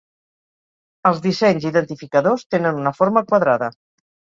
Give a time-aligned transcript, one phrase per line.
[1.09, 3.73] Els dissenys identificadors tenen una forma quadrada.